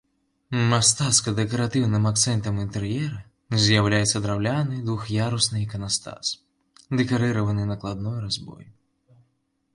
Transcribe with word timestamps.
Мастацка-дэкаратыўным 0.69 2.07
акцэнтам 2.11 2.55
інтэр'ера 2.63 3.19
з'яўляецца 3.67 4.23
драўляны 4.25 4.81
двух'ярусны 4.89 5.57
іканастас, 5.67 6.33
дэкарыраваны 7.03 7.63
накладной 7.75 8.17
разьбой. 8.27 8.65